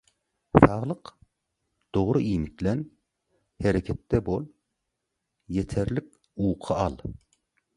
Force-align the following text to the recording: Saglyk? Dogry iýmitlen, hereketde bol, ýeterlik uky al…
Saglyk? 0.61 1.09
Dogry 1.97 2.21
iýmitlen, 2.29 2.81
hereketde 3.67 4.23
bol, 4.31 4.49
ýeterlik 5.59 6.11
uky 6.49 6.79
al… 6.89 6.99